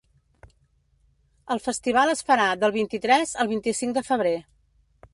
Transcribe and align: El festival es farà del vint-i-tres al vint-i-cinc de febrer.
El 1.57 1.61
festival 1.67 2.15
es 2.15 2.25
farà 2.31 2.49
del 2.65 2.75
vint-i-tres 2.81 3.39
al 3.45 3.55
vint-i-cinc 3.55 3.99
de 4.01 4.09
febrer. 4.13 4.37